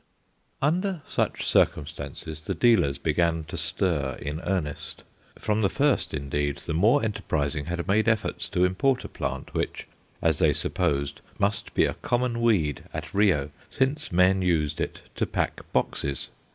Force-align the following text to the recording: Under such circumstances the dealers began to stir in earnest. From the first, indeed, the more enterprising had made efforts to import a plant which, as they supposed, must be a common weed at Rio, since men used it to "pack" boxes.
Under 0.63 1.03
such 1.07 1.45
circumstances 1.45 2.41
the 2.45 2.55
dealers 2.55 2.97
began 2.97 3.43
to 3.43 3.55
stir 3.55 4.17
in 4.19 4.39
earnest. 4.39 5.03
From 5.37 5.61
the 5.61 5.69
first, 5.69 6.11
indeed, 6.11 6.57
the 6.57 6.73
more 6.73 7.03
enterprising 7.05 7.65
had 7.65 7.87
made 7.87 8.07
efforts 8.09 8.49
to 8.49 8.65
import 8.65 9.03
a 9.03 9.07
plant 9.07 9.53
which, 9.53 9.85
as 10.19 10.39
they 10.39 10.53
supposed, 10.53 11.21
must 11.37 11.75
be 11.75 11.85
a 11.85 11.93
common 11.93 12.41
weed 12.41 12.83
at 12.91 13.13
Rio, 13.13 13.51
since 13.69 14.11
men 14.11 14.41
used 14.41 14.81
it 14.81 15.01
to 15.13 15.27
"pack" 15.27 15.71
boxes. 15.71 16.29